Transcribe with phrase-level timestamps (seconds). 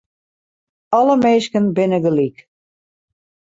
[0.99, 2.37] Alle minsken binne gelyk.